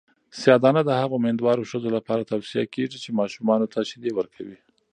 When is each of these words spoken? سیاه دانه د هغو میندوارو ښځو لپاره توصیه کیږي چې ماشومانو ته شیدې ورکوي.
سیاه 0.39 0.59
دانه 0.63 0.81
د 0.85 0.91
هغو 1.01 1.15
میندوارو 1.23 1.67
ښځو 1.71 1.89
لپاره 1.97 2.27
توصیه 2.31 2.63
کیږي 2.75 2.97
چې 3.03 3.17
ماشومانو 3.19 3.71
ته 3.73 3.79
شیدې 3.89 4.11
ورکوي. 4.15 4.57